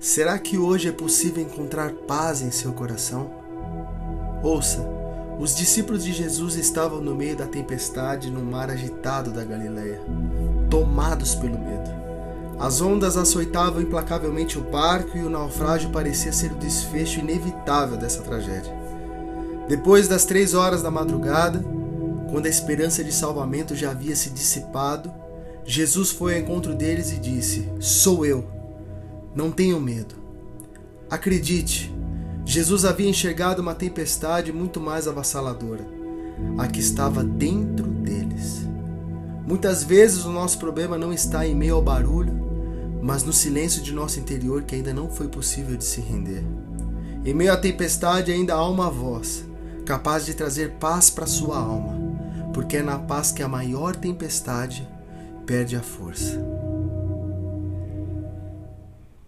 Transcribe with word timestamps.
Será 0.00 0.38
que 0.38 0.56
hoje 0.56 0.88
é 0.88 0.92
possível 0.92 1.42
encontrar 1.42 1.92
paz 1.92 2.40
em 2.40 2.50
seu 2.50 2.72
coração? 2.72 3.30
Ouça, 4.42 4.80
os 5.38 5.54
discípulos 5.54 6.04
de 6.04 6.12
Jesus 6.14 6.54
estavam 6.54 7.02
no 7.02 7.14
meio 7.14 7.36
da 7.36 7.46
tempestade 7.46 8.30
no 8.30 8.42
mar 8.42 8.70
agitado 8.70 9.30
da 9.30 9.44
Galileia, 9.44 10.00
tomados 10.70 11.34
pelo 11.34 11.58
medo. 11.58 11.90
As 12.58 12.80
ondas 12.80 13.18
açoitavam 13.18 13.82
implacavelmente 13.82 14.58
o 14.58 14.62
barco 14.62 15.18
e 15.18 15.22
o 15.22 15.28
naufrágio 15.28 15.90
parecia 15.90 16.32
ser 16.32 16.50
o 16.52 16.56
desfecho 16.56 17.20
inevitável 17.20 17.98
dessa 17.98 18.22
tragédia. 18.22 18.74
Depois 19.68 20.08
das 20.08 20.24
três 20.24 20.54
horas 20.54 20.82
da 20.82 20.90
madrugada, 20.90 21.62
quando 22.30 22.46
a 22.46 22.50
esperança 22.50 23.04
de 23.04 23.12
salvamento 23.12 23.76
já 23.76 23.90
havia 23.90 24.16
se 24.16 24.30
dissipado, 24.30 25.12
Jesus 25.62 26.10
foi 26.10 26.36
ao 26.36 26.40
encontro 26.40 26.74
deles 26.74 27.12
e 27.12 27.16
disse: 27.16 27.68
Sou 27.80 28.24
eu 28.24 28.59
não 29.34 29.50
tenham 29.50 29.80
medo. 29.80 30.14
Acredite, 31.08 31.94
Jesus 32.44 32.84
havia 32.84 33.08
enxergado 33.08 33.62
uma 33.62 33.74
tempestade 33.74 34.52
muito 34.52 34.80
mais 34.80 35.06
avassaladora, 35.06 35.86
a 36.58 36.66
que 36.66 36.80
estava 36.80 37.22
dentro 37.22 37.86
deles. 37.86 38.66
Muitas 39.46 39.82
vezes 39.82 40.24
o 40.24 40.30
nosso 40.30 40.58
problema 40.58 40.96
não 40.96 41.12
está 41.12 41.46
em 41.46 41.54
meio 41.54 41.74
ao 41.74 41.82
barulho, 41.82 42.38
mas 43.02 43.22
no 43.22 43.32
silêncio 43.32 43.82
de 43.82 43.92
nosso 43.92 44.20
interior 44.20 44.62
que 44.62 44.74
ainda 44.74 44.92
não 44.92 45.10
foi 45.10 45.28
possível 45.28 45.76
de 45.76 45.84
se 45.84 46.00
render. 46.00 46.44
Em 47.24 47.34
meio 47.34 47.52
à 47.52 47.56
tempestade 47.56 48.32
ainda 48.32 48.54
há 48.54 48.68
uma 48.68 48.90
voz, 48.90 49.44
capaz 49.84 50.24
de 50.24 50.34
trazer 50.34 50.72
paz 50.72 51.10
para 51.10 51.26
sua 51.26 51.58
alma, 51.58 51.98
porque 52.52 52.78
é 52.78 52.82
na 52.82 52.98
paz 52.98 53.32
que 53.32 53.42
a 53.42 53.48
maior 53.48 53.96
tempestade 53.96 54.88
perde 55.46 55.76
a 55.76 55.82
força. 55.82 56.59